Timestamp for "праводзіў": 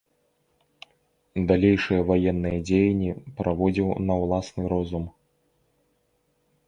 3.37-3.87